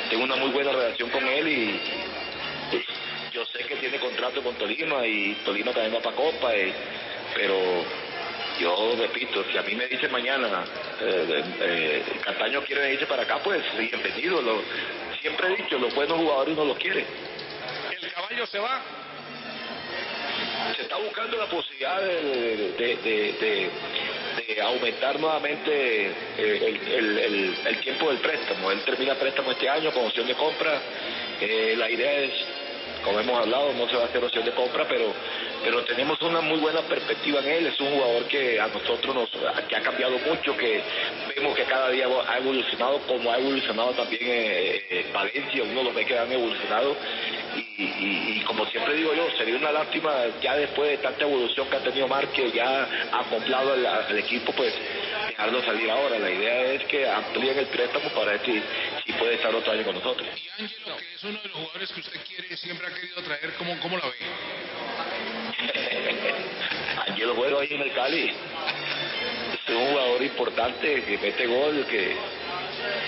tengo 0.08 0.24
una 0.24 0.36
muy 0.36 0.50
buena 0.50 0.72
relación 0.72 1.10
con 1.10 1.26
él 1.26 1.48
y 1.48 1.80
yo 3.32 3.44
sé 3.44 3.58
que 3.64 3.76
tiene 3.76 3.98
contrato 3.98 4.42
con 4.42 4.54
Tolima 4.54 5.06
y 5.06 5.34
Tolima 5.44 5.72
también 5.72 5.94
va 5.94 6.00
para 6.00 6.16
Copa, 6.16 6.54
eh, 6.54 6.72
pero 7.34 7.84
yo 8.58 8.96
repito, 8.96 9.44
si 9.50 9.58
a 9.58 9.62
mí 9.62 9.74
me 9.74 9.86
dice 9.86 10.08
mañana 10.08 10.64
eh, 11.00 11.44
eh, 11.60 12.02
quiere 12.66 12.80
venirse 12.80 13.06
para 13.06 13.24
acá, 13.24 13.38
pues 13.44 13.62
bienvenido. 13.76 14.40
Lo, 14.40 14.62
siempre 15.20 15.52
he 15.52 15.56
dicho, 15.56 15.78
los 15.78 15.94
buenos 15.94 16.16
jugadores 16.16 16.56
no 16.56 16.64
los 16.64 16.78
quieren. 16.78 17.04
¿El 18.00 18.12
caballo 18.12 18.46
se 18.46 18.58
va? 18.58 19.03
Se 20.76 20.82
está 20.82 20.96
buscando 20.96 21.36
la 21.36 21.46
posibilidad 21.46 22.00
de, 22.02 23.70
aumentar 24.62 25.18
nuevamente 25.20 26.06
eh, 26.06 26.12
el, 26.38 26.92
el- 26.92 27.18
el- 27.18 27.54
el 27.66 27.76
tiempo 27.80 28.08
del 28.08 28.18
préstamo. 28.18 28.70
Él 28.70 28.80
termina 28.84 29.14
préstamo 29.14 29.50
este 29.52 29.68
año 29.68 29.92
con 29.92 30.06
opción 30.06 30.26
de 30.26 30.34
compra. 30.34 30.80
Eh, 31.40 31.74
la 31.76 31.90
idea 31.90 32.12
es, 32.20 32.32
como 33.04 33.20
hemos 33.20 33.38
hablado, 33.40 33.72
no 33.74 33.88
se 33.88 33.96
va 33.96 34.02
a 34.02 34.06
hacer 34.06 34.22
opción 34.24 34.44
de 34.44 34.52
compra, 34.52 34.86
pero 34.88 35.12
pero 35.64 35.82
tenemos 35.84 36.20
una 36.22 36.40
muy 36.42 36.58
buena 36.58 36.82
perspectiva 36.82 37.40
en 37.40 37.48
él. 37.48 37.66
Es 37.68 37.80
un 37.80 37.90
jugador 37.90 38.24
que 38.28 38.60
a 38.60 38.68
nosotros 38.68 39.14
nos 39.14 39.30
que 39.66 39.76
ha 39.76 39.80
cambiado 39.80 40.18
mucho, 40.18 40.56
que 40.56 40.82
vemos 41.34 41.56
que 41.56 41.64
cada 41.64 41.88
día 41.90 42.06
ha 42.28 42.38
evolucionado, 42.38 42.98
como 43.06 43.32
ha 43.32 43.38
evolucionado 43.38 43.90
también 43.92 44.22
eh, 44.24 44.86
eh, 44.90 45.06
Valencia. 45.12 45.62
Uno 45.64 45.82
lo 45.84 45.92
ve 45.94 46.04
que 46.04 46.18
han 46.18 46.30
evolucionado 46.30 46.96
y, 47.56 47.82
y- 47.82 48.44
como 48.44 48.66
siempre 48.66 48.94
digo 48.94 49.14
yo, 49.14 49.26
sería 49.38 49.56
una 49.56 49.72
lástima 49.72 50.12
ya 50.42 50.54
después 50.56 50.90
de 50.90 50.98
tanta 50.98 51.24
evolución 51.24 51.68
que 51.70 51.76
ha 51.76 51.80
tenido 51.80 52.06
Márquez, 52.06 52.52
ya 52.52 53.08
acoplado 53.10 53.72
al, 53.72 53.86
al 53.86 54.18
equipo, 54.18 54.52
pues 54.52 54.72
dejarlo 55.28 55.62
salir 55.64 55.90
ahora. 55.90 56.18
La 56.18 56.30
idea 56.30 56.72
es 56.72 56.84
que 56.84 57.08
amplíen 57.08 57.58
el 57.58 57.66
préstamo 57.66 58.10
para 58.10 58.32
ver 58.32 58.40
si, 58.44 58.62
si 59.06 59.12
puede 59.14 59.34
estar 59.36 59.54
otro 59.54 59.72
año 59.72 59.82
con 59.84 59.94
nosotros. 59.94 60.28
Y 60.36 60.62
Ángelo, 60.62 60.96
que 60.96 61.14
es 61.14 61.24
uno 61.24 61.40
de 61.40 61.48
los 61.48 61.56
jugadores 61.56 61.92
que 61.92 62.00
usted 62.00 62.20
quiere, 62.28 62.56
siempre 62.56 62.86
ha 62.86 62.90
querido 62.94 63.22
traer, 63.22 63.52
¿cómo, 63.58 63.78
cómo 63.80 63.96
la 63.96 64.04
ve? 64.06 64.12
Angelo 67.06 67.34
juega 67.34 67.60
ahí 67.60 67.68
en 67.70 67.82
el 67.82 67.92
Cali. 67.92 68.32
Es 69.66 69.74
un 69.74 69.86
jugador 69.90 70.22
importante 70.22 71.02
que 71.04 71.18
mete 71.18 71.46
gol, 71.46 71.86
que, 71.88 72.16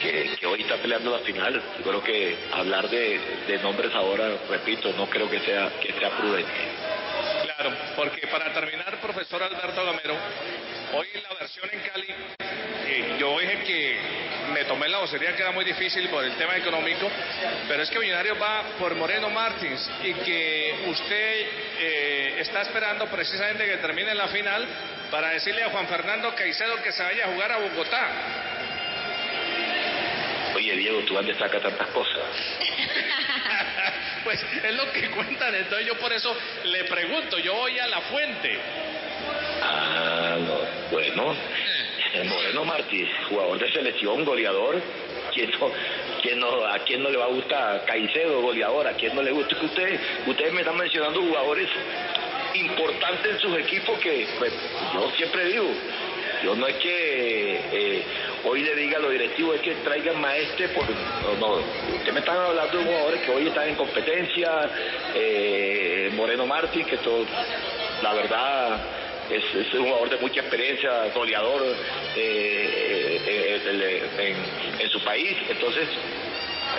que, 0.03 0.37
que 0.37 0.47
hoy 0.47 0.63
está 0.63 0.77
peleando 0.77 1.11
la 1.11 1.19
final. 1.19 1.63
Yo 1.79 1.85
creo 1.85 2.03
que 2.03 2.37
hablar 2.53 2.89
de, 2.89 3.21
de 3.47 3.59
nombres 3.59 3.95
ahora, 3.95 4.37
repito, 4.49 4.93
no 4.97 5.07
creo 5.07 5.29
que 5.31 5.41
sea, 5.41 5.71
que 5.81 5.93
sea 5.93 6.11
prudente. 6.17 6.51
Claro, 7.45 7.77
porque 7.97 8.27
para 8.27 8.53
terminar, 8.53 9.01
profesor 9.01 9.43
Alberto 9.43 9.85
Gamero, 9.85 10.15
hoy 10.93 11.09
la 11.15 11.35
versión 11.39 11.69
en 11.73 11.81
Cali, 11.81 12.15
eh, 12.87 13.17
yo 13.19 13.39
dije 13.41 13.63
que 13.65 13.99
me 14.53 14.65
tomé 14.65 14.89
la 14.89 14.99
vocería 14.99 15.35
que 15.35 15.43
era 15.43 15.53
muy 15.53 15.65
difícil 15.65 16.09
por 16.09 16.25
el 16.25 16.35
tema 16.37 16.57
económico, 16.57 17.11
pero 17.69 17.83
es 17.83 17.91
que 17.91 17.99
Millonarios 17.99 18.41
va 18.41 18.63
por 18.79 18.95
Moreno 18.95 19.29
Martins 19.31 19.91
y 20.05 20.15
que 20.15 20.85
usted 20.87 21.47
eh, 21.79 22.35
está 22.39 22.63
esperando 22.63 23.07
precisamente 23.07 23.67
que 23.67 23.77
termine 23.79 24.15
la 24.15 24.29
final 24.29 24.67
para 25.11 25.31
decirle 25.31 25.65
a 25.65 25.71
Juan 25.71 25.89
Fernando 25.89 26.35
Caicedo 26.35 26.83
que 26.83 26.93
se 26.93 27.03
vaya 27.03 27.25
a 27.25 27.29
jugar 27.29 27.53
a 27.53 27.59
Bogotá. 27.59 28.11
Oye, 30.55 30.77
Diego, 30.77 31.01
¿tú 31.01 31.15
dónde 31.15 31.35
sacas 31.35 31.63
tantas 31.63 31.89
cosas? 31.89 32.23
pues 34.25 34.45
es 34.63 34.75
lo 34.75 34.91
que 34.93 35.11
cuentan, 35.11 35.55
entonces 35.55 35.87
yo 35.87 35.99
por 35.99 36.13
eso 36.13 36.35
le 36.65 36.85
pregunto, 36.85 37.39
yo 37.39 37.55
voy 37.55 37.79
a 37.79 37.87
la 37.89 38.01
fuente. 38.03 38.59
Ah. 39.63 40.26
Bueno, 40.91 41.35
el 42.15 42.25
Moreno 42.29 42.65
Martí, 42.65 43.05
jugador 43.29 43.59
de 43.59 43.73
selección, 43.73 44.25
goleador. 44.25 44.81
¿Quién 45.35 45.51
no, 45.51 45.71
quién 46.23 46.39
no, 46.39 46.65
¿A 46.65 46.79
quién 46.81 47.03
no 47.03 47.11
le 47.11 47.19
va 47.19 47.25
a 47.25 47.29
gustar? 47.29 47.85
Caicedo, 47.85 48.41
goleador. 48.41 48.87
¿A 48.87 48.93
quién 48.93 49.15
no 49.15 49.23
le 49.23 49.33
gusta? 49.33 49.59
Que 49.59 49.67
usted, 49.67 50.01
ustedes 50.27 50.53
me 50.53 50.61
están 50.61 50.77
mencionando 50.77 51.21
jugadores 51.21 51.69
importantes 52.55 53.33
en 53.33 53.41
sus 53.41 53.59
equipos 53.59 53.99
que 53.99 54.29
pues, 54.39 54.53
yo 54.95 55.11
siempre 55.17 55.45
digo. 55.47 55.67
Yo 56.45 56.55
no 56.55 56.67
es 56.69 56.77
que 56.77 57.61
eh, 57.73 58.03
hoy 58.45 58.63
le 58.63 58.77
diga 58.77 58.99
a 58.99 59.01
los 59.01 59.11
directivos 59.11 59.57
es 59.57 59.63
que 59.63 59.75
traigan 59.77 60.21
maestre 60.21 60.69
por 60.69 60.85
no, 60.89 61.35
no. 61.41 61.55
Ustedes 61.97 62.13
me 62.13 62.21
están 62.21 62.37
hablando 62.37 62.79
de 62.79 62.85
jugadores 62.85 63.21
que 63.23 63.31
hoy 63.33 63.49
están 63.49 63.69
en 63.69 63.75
competencia, 63.75 64.71
eh, 65.15 66.11
Moreno 66.15 66.47
Martí, 66.47 66.85
que 66.85 66.99
todo, 66.99 67.25
la 68.03 68.15
verdad 68.15 68.81
es, 69.31 69.55
es 69.55 69.75
un 69.75 69.85
jugador 69.85 70.11
de 70.11 70.17
mucha 70.19 70.41
experiencia, 70.41 71.09
goleador 71.15 71.63
eh, 72.17 73.21
eh, 73.27 73.61
eh, 73.67 74.11
en, 74.19 74.81
en 74.81 74.91
su 74.91 75.01
país. 75.03 75.37
Entonces, 75.49 75.89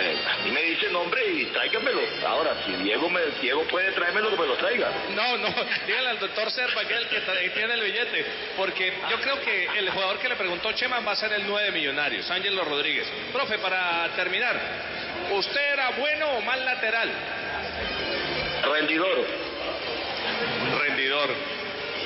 eh, 0.00 0.16
a 0.26 0.44
mí 0.44 0.50
me 0.52 0.62
dice 0.62 0.88
nombre 0.90 1.20
y 1.26 1.46
tráigamelo. 1.46 2.00
Ahora, 2.26 2.54
si 2.64 2.72
Diego, 2.84 3.08
me, 3.10 3.20
Diego 3.40 3.64
puede 3.64 3.90
traérmelo, 3.92 4.30
que 4.30 4.36
me 4.36 4.46
lo 4.46 4.54
traiga. 4.54 4.90
No, 5.14 5.36
no, 5.38 5.48
dígale 5.86 6.08
al 6.10 6.18
doctor 6.18 6.50
Serpa 6.50 6.84
que 6.84 6.94
es 6.94 7.00
el 7.00 7.08
que 7.08 7.50
tiene 7.50 7.74
el 7.74 7.80
billete, 7.80 8.24
porque 8.56 8.92
yo 9.10 9.20
creo 9.20 9.40
que 9.40 9.68
el 9.78 9.90
jugador 9.90 10.18
que 10.18 10.28
le 10.28 10.36
preguntó 10.36 10.72
Chema 10.72 11.00
va 11.00 11.12
a 11.12 11.16
ser 11.16 11.32
el 11.32 11.46
9 11.46 11.72
millonarios, 11.72 12.30
Ángelo 12.30 12.64
Rodríguez. 12.64 13.08
Profe, 13.32 13.58
para 13.58 14.08
terminar, 14.14 14.60
¿usted 15.32 15.72
era 15.72 15.90
bueno 15.90 16.30
o 16.32 16.40
mal 16.42 16.64
lateral? 16.64 17.10
Rendidor. 18.70 19.26
Rendidor. 20.80 21.57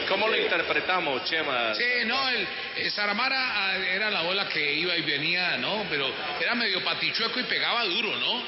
¿Cómo 0.09 0.29
lo 0.29 0.37
interpretamos, 0.37 1.25
Chema? 1.25 1.75
Sí, 1.75 2.05
no, 2.07 2.29
el, 2.29 2.47
el 2.77 2.91
Saramara 2.91 3.37
ah, 3.39 3.77
era 3.79 4.11
la 4.11 4.23
bola 4.23 4.49
que 4.49 4.75
iba 4.75 4.97
y 4.97 5.03
venía, 5.03 5.57
¿no? 5.57 5.85
Pero 5.89 6.11
era 6.41 6.55
medio 6.55 6.83
patichueco 6.83 7.41
y 7.41 7.45
pegaba 7.45 7.85
duro, 7.85 8.17
¿no? 8.17 8.43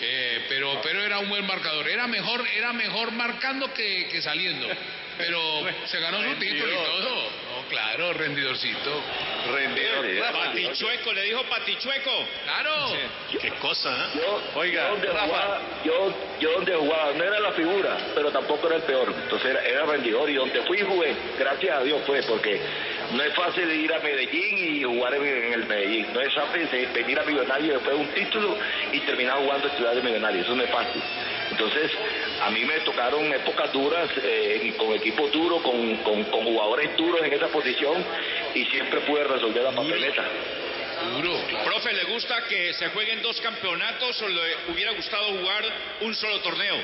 Eh, 0.00 0.46
pero, 0.48 0.80
pero 0.82 1.02
era 1.02 1.18
un 1.18 1.28
buen 1.28 1.46
marcador. 1.46 1.88
Era 1.88 2.06
mejor, 2.06 2.46
era 2.56 2.72
mejor 2.72 3.12
marcando 3.12 3.72
que, 3.72 4.08
que 4.10 4.22
saliendo. 4.22 4.68
Pero 5.16 5.64
se 5.86 6.00
ganó 6.00 6.22
su 6.22 6.34
título 6.38 6.72
y 6.72 6.76
todo. 6.76 7.14
No, 7.14 7.68
claro, 7.68 8.12
rendidorcito. 8.12 9.02
Rendidor. 9.52 10.32
Patichueco, 10.32 11.12
le 11.12 11.22
dijo 11.22 11.42
patichueco. 11.44 12.10
Claro. 12.44 12.92
Qué 13.40 13.50
cosa, 13.60 13.90
¿eh? 13.90 14.08
Yo, 14.20 14.42
Oiga, 14.60 14.84
yo 14.84 14.90
donde 14.92 15.06
Rafa. 15.08 15.26
jugaba, 15.26 15.60
yo, 15.84 16.14
yo 16.40 16.52
donde 16.52 16.74
jugaba, 16.74 17.12
no 17.12 17.24
era 17.24 17.40
la 17.40 17.52
figura, 17.52 17.96
pero 18.14 18.30
tampoco 18.30 18.66
era 18.66 18.76
el 18.76 18.82
peor. 18.82 19.12
Entonces 19.22 19.50
era, 19.50 19.62
era 19.64 19.84
rendidor 19.86 20.28
y 20.30 20.34
donde 20.34 20.62
fui 20.62 20.80
jugué, 20.82 21.14
gracias 21.38 21.78
a 21.78 21.82
Dios 21.82 22.02
fue, 22.06 22.22
porque 22.22 22.60
no 23.12 23.22
es 23.22 23.34
fácil 23.34 23.70
ir 23.70 23.92
a 23.92 23.98
Medellín 24.00 24.58
y 24.76 24.82
jugar 24.84 25.14
en, 25.14 25.26
en 25.26 25.52
el 25.54 25.66
Medellín. 25.66 26.06
No 26.12 26.20
es 26.20 26.32
fácil 26.34 26.70
de- 26.70 26.86
venir 26.86 27.18
a 27.18 27.24
Millonario 27.24 27.74
después 27.74 27.96
de 27.96 28.02
un 28.04 28.08
título 28.12 28.56
y 28.92 29.00
terminar 29.00 29.36
jugando 29.38 29.68
en 29.68 29.76
Ciudad 29.76 29.94
de 29.94 30.02
Millonario. 30.02 30.42
Eso 30.42 30.54
no 30.54 30.62
es 30.62 30.70
fácil. 30.70 31.02
Entonces, 31.58 31.90
a 32.40 32.50
mí 32.50 32.64
me 32.64 32.78
tocaron 32.80 33.32
épocas 33.32 33.72
duras, 33.72 34.08
eh, 34.22 34.72
con 34.78 34.92
equipos 34.94 35.32
duros, 35.32 35.60
con, 35.62 35.96
con, 35.96 36.22
con 36.24 36.44
jugadores 36.44 36.96
duros 36.96 37.20
en 37.24 37.32
esa 37.32 37.48
posición 37.48 38.04
y 38.54 38.64
siempre 38.66 39.00
pude 39.00 39.24
resolver 39.24 39.64
la 39.64 39.72
papeleta. 39.72 40.22
Profe, 41.64 41.92
¿le 41.94 42.04
gusta 42.04 42.44
que 42.48 42.72
se 42.74 42.88
jueguen 42.90 43.22
dos 43.22 43.40
campeonatos 43.40 44.22
o 44.22 44.28
le 44.28 44.40
hubiera 44.72 44.92
gustado 44.92 45.26
jugar 45.36 45.64
un 46.02 46.14
solo 46.14 46.38
torneo? 46.40 46.76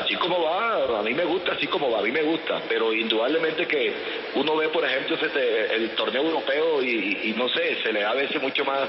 Así 0.00 0.14
como 0.16 0.42
va, 0.42 0.98
a 0.98 1.02
mí 1.02 1.14
me 1.14 1.24
gusta, 1.24 1.52
así 1.52 1.66
como 1.66 1.90
va, 1.90 1.98
a 2.00 2.02
mí 2.02 2.10
me 2.10 2.22
gusta, 2.22 2.62
pero 2.68 2.92
indudablemente 2.92 3.66
que 3.66 3.92
uno 4.34 4.56
ve, 4.56 4.68
por 4.70 4.84
ejemplo, 4.84 5.16
ese- 5.16 5.74
el 5.74 5.90
torneo 5.90 6.22
europeo 6.22 6.82
y, 6.82 7.18
y 7.24 7.34
no 7.36 7.48
sé, 7.48 7.76
se 7.82 7.92
le 7.92 8.00
da 8.00 8.10
a 8.10 8.14
veces 8.14 8.40
mucho 8.40 8.64
más, 8.64 8.88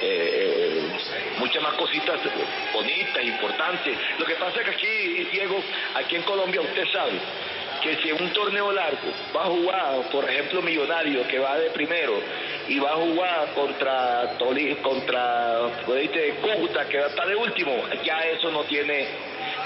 eh, 0.00 0.82
muchas 1.38 1.62
más 1.62 1.74
cositas 1.74 2.20
bonitas, 2.72 3.22
importantes. 3.24 3.98
Lo 4.18 4.24
que 4.24 4.34
pasa 4.34 4.60
es 4.60 4.64
que 4.64 4.70
aquí, 4.70 5.28
Diego, 5.32 5.62
aquí 5.94 6.16
en 6.16 6.22
Colombia 6.22 6.60
usted 6.60 6.84
sabe 6.92 7.18
que 7.82 7.96
si 7.96 8.10
en 8.10 8.22
un 8.22 8.30
torneo 8.32 8.72
largo 8.72 9.12
va 9.34 9.42
a 9.42 9.46
jugar, 9.46 10.10
por 10.10 10.28
ejemplo, 10.28 10.62
Millonario, 10.62 11.26
que 11.26 11.38
va 11.38 11.58
de 11.58 11.70
primero, 11.70 12.20
y 12.68 12.78
va 12.78 12.92
a 12.92 12.96
jugar 12.96 13.54
contra 13.54 14.36
contra. 14.82 15.60
Cúcuta, 16.40 16.86
que 16.86 16.98
va 16.98 17.06
a 17.06 17.08
estar 17.08 17.26
de 17.26 17.36
último, 17.36 17.72
ya 18.04 18.18
eso 18.20 18.50
no 18.50 18.64
tiene, 18.64 19.08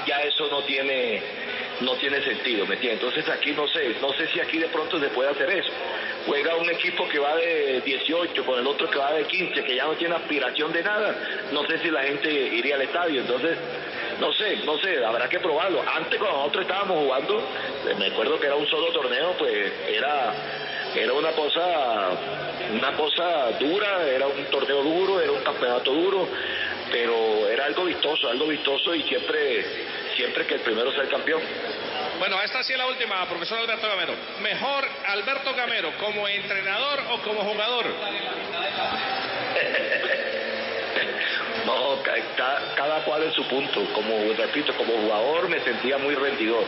ya 0.06 0.20
eso 0.20 0.48
no 0.48 0.62
tiene, 0.62 1.22
no 1.80 1.94
tiene 1.96 2.22
sentido, 2.22 2.66
¿me 2.66 2.74
entiendes? 2.74 3.02
Entonces 3.02 3.28
aquí 3.28 3.52
no 3.52 3.66
sé, 3.68 3.96
no 4.00 4.12
sé 4.12 4.26
si 4.28 4.40
aquí 4.40 4.58
de 4.58 4.68
pronto 4.68 4.98
se 5.00 5.08
puede 5.08 5.30
hacer 5.30 5.50
eso. 5.50 5.70
Juega 6.26 6.54
un 6.56 6.70
equipo 6.70 7.08
que 7.08 7.18
va 7.18 7.36
de 7.36 7.82
18 7.84 8.44
con 8.44 8.58
el 8.58 8.66
otro 8.66 8.88
que 8.88 8.98
va 8.98 9.12
de 9.12 9.24
15, 9.24 9.64
que 9.64 9.76
ya 9.76 9.84
no 9.84 9.94
tiene 9.94 10.14
aspiración 10.14 10.72
de 10.72 10.82
nada, 10.82 11.16
no 11.52 11.66
sé 11.66 11.78
si 11.78 11.90
la 11.90 12.02
gente 12.02 12.30
iría 12.30 12.76
al 12.76 12.82
estadio, 12.82 13.20
entonces 13.20 13.58
no 14.20 14.32
sé, 14.32 14.56
no 14.64 14.78
sé, 14.78 15.04
habrá 15.04 15.28
que 15.28 15.40
probarlo. 15.40 15.82
Antes 15.82 16.18
cuando 16.18 16.38
nosotros 16.38 16.62
estábamos 16.62 16.98
jugando, 17.04 17.38
eh, 17.38 17.94
me 17.98 18.06
acuerdo 18.06 18.38
que 18.38 18.46
era 18.46 18.56
un 18.56 18.66
solo 18.66 18.92
torneo, 18.92 19.34
pues 19.38 19.72
era 19.88 20.32
era 20.94 21.12
una 21.12 21.32
cosa 21.32 22.10
una 22.72 22.92
cosa 22.92 23.50
dura, 23.58 24.06
era 24.08 24.26
un 24.26 24.44
torneo 24.46 24.82
duro, 24.82 25.20
era 25.20 25.32
un 25.32 25.42
campeonato 25.42 25.92
duro, 25.92 26.28
pero 26.90 27.48
era 27.48 27.66
algo 27.66 27.84
vistoso, 27.84 28.28
algo 28.28 28.46
vistoso 28.46 28.94
y 28.94 29.02
siempre 29.02 29.64
siempre 30.16 30.46
que 30.46 30.54
el 30.54 30.60
primero 30.60 30.92
sea 30.92 31.02
el 31.02 31.08
campeón. 31.08 31.42
Bueno, 32.18 32.40
esta 32.42 32.62
sí 32.62 32.72
es 32.72 32.78
la 32.78 32.86
última, 32.86 33.26
profesor 33.28 33.58
Alberto 33.58 33.88
Gamero. 33.88 34.14
¿Mejor 34.40 34.88
Alberto 35.06 35.54
Gamero 35.54 35.92
como 35.98 36.26
entrenador 36.28 37.00
o 37.10 37.18
como 37.22 37.40
jugador? 37.40 37.86
No, 41.66 42.02
ca- 42.02 42.12
ca- 42.36 42.62
cada 42.76 43.04
cual 43.04 43.22
en 43.22 43.32
su 43.32 43.42
punto. 43.48 43.82
Como 43.94 44.32
repito, 44.34 44.74
como 44.74 44.92
jugador 44.94 45.48
me 45.48 45.60
sentía 45.60 45.96
muy 45.98 46.14
rendidor. 46.14 46.64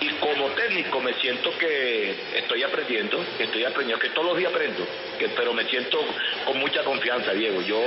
Y 0.00 0.08
como 0.14 0.46
técnico 0.50 1.00
me 1.00 1.12
siento 1.14 1.56
que 1.58 2.14
estoy 2.34 2.62
aprendiendo, 2.62 3.22
que 3.36 3.44
estoy 3.44 3.64
aprendiendo, 3.64 4.00
que 4.02 4.08
todos 4.10 4.28
los 4.28 4.36
días 4.38 4.50
aprendo, 4.50 4.86
que, 5.18 5.28
pero 5.28 5.52
me 5.52 5.64
siento 5.64 5.98
con 6.46 6.58
mucha 6.58 6.82
confianza, 6.84 7.32
Diego. 7.32 7.60
Yo 7.62 7.80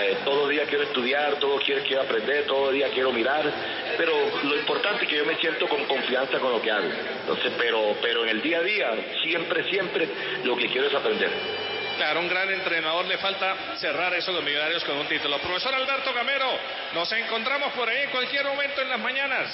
eh, 0.00 0.18
todos 0.24 0.42
los 0.42 0.48
días 0.50 0.68
quiero 0.68 0.84
estudiar, 0.84 1.36
todos 1.36 1.58
los 1.58 1.66
días 1.66 1.82
quiero 1.86 2.02
aprender, 2.02 2.46
todos 2.46 2.66
los 2.66 2.72
días 2.72 2.90
quiero 2.92 3.12
mirar, 3.12 3.50
pero 3.96 4.12
lo 4.44 4.56
importante 4.56 5.04
es 5.04 5.10
que 5.10 5.16
yo 5.16 5.24
me 5.24 5.36
siento 5.36 5.68
con 5.68 5.84
confianza 5.84 6.38
con 6.38 6.52
lo 6.52 6.62
que 6.62 6.70
hago. 6.70 6.88
Entonces, 7.20 7.52
pero, 7.58 7.96
pero 8.00 8.22
en 8.24 8.30
el 8.30 8.42
día 8.42 8.58
a 8.58 8.62
día, 8.62 8.90
siempre, 9.22 9.64
siempre 9.70 10.08
lo 10.44 10.56
que 10.56 10.68
quiero 10.68 10.88
es 10.88 10.94
aprender. 10.94 11.30
Claro, 11.96 12.20
un 12.20 12.28
gran 12.28 12.50
entrenador 12.50 13.04
le 13.06 13.18
falta 13.18 13.76
cerrar 13.76 14.14
eso 14.14 14.32
los 14.32 14.42
millonarios 14.42 14.82
con 14.84 14.96
un 14.96 15.06
título. 15.06 15.38
Profesor 15.38 15.74
Alberto 15.74 16.12
Gamero, 16.14 16.48
nos 16.94 17.12
encontramos 17.12 17.72
por 17.74 17.88
ahí 17.88 18.04
en 18.04 18.10
cualquier 18.10 18.44
momento 18.44 18.80
en 18.80 18.88
las 18.88 18.98
mañanas. 18.98 19.48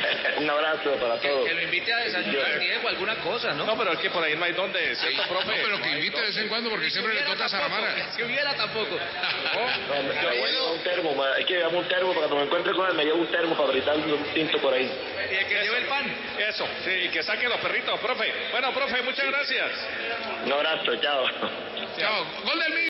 Un 0.38 0.48
abrazo 0.50 0.92
para 0.94 1.16
todos. 1.20 1.46
Que 1.46 1.54
lo 1.54 1.62
invite 1.62 1.92
a 1.92 1.96
desayunar, 1.98 2.58
Diego, 2.58 2.88
alguna 2.88 3.14
cosa, 3.16 3.52
¿no? 3.54 3.64
No, 3.66 3.76
pero 3.78 3.92
es 3.92 3.98
que 3.98 4.10
por 4.10 4.22
ahí 4.24 4.34
no 4.36 4.44
hay 4.44 4.52
dónde, 4.52 4.94
¿cierto, 4.96 5.22
profe? 5.28 5.46
No, 5.46 5.52
pero 5.62 5.82
que 5.82 5.88
invite 5.90 6.16
de 6.20 6.26
vez 6.26 6.36
en 6.38 6.48
cuando 6.48 6.70
porque 6.70 6.90
siempre 6.90 7.14
le 7.14 7.22
toca 7.22 7.44
a 7.44 7.48
Saramara. 7.48 8.12
Si 8.14 8.22
hubiera 8.22 8.54
tampoco. 8.54 8.98
No, 9.50 10.30
llevar 10.32 10.72
un 10.72 10.82
termo, 10.82 11.14
ma- 11.14 11.34
hay 11.34 11.44
que 11.44 11.54
llevarme 11.54 11.78
un 11.78 11.88
termo 11.88 12.08
para 12.14 12.18
cuando 12.28 12.36
me 12.36 12.42
encuentre 12.44 12.72
con 12.74 12.86
él, 12.88 12.94
me 12.94 13.04
llevo 13.04 13.18
un 13.18 13.26
termo 13.30 13.56
para 13.56 13.70
gritar 13.72 13.96
un 13.96 14.24
tinto 14.32 14.58
por 14.58 14.72
ahí. 14.74 14.90
Y 15.30 15.34
el 15.34 15.46
que 15.46 15.54
lleve 15.62 15.78
el 15.78 15.84
pan. 15.86 16.14
Eso, 16.38 16.66
sí, 16.84 16.90
y 16.90 17.08
que 17.08 17.22
saque 17.22 17.48
los 17.48 17.58
perritos, 17.60 17.98
profe. 18.00 18.32
Bueno, 18.52 18.72
profe, 18.72 19.02
muchas 19.02 19.26
gracias. 19.26 19.70
Un 20.44 20.52
abrazo, 20.52 20.96
chao. 20.96 21.24
Chao. 21.98 22.26
Gol 22.44 22.58
del 22.60 22.72
mío. 22.74 22.89